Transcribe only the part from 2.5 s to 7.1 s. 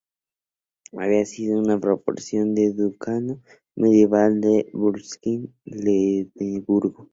del Ducado medieval de Brunswick-Luneburgo.